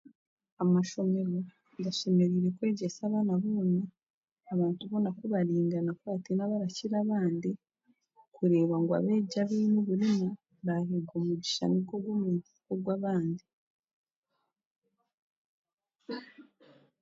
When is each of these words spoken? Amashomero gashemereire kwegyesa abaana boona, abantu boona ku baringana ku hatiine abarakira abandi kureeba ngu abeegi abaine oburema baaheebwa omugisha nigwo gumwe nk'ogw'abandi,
Amashomero 0.63 1.35
gashemereire 1.83 2.49
kwegyesa 2.57 3.01
abaana 3.07 3.33
boona, 3.43 3.83
abantu 4.53 4.81
boona 4.89 5.09
ku 5.17 5.25
baringana 5.33 5.91
ku 5.99 6.03
hatiine 6.11 6.41
abarakira 6.45 6.95
abandi 7.03 7.49
kureeba 8.35 8.75
ngu 8.79 8.91
abeegi 8.99 9.35
abaine 9.43 9.75
oburema 9.81 10.29
baaheebwa 10.65 11.13
omugisha 11.19 11.63
nigwo 11.67 11.95
gumwe 12.03 12.29
nk'ogw'abandi, 12.39 13.43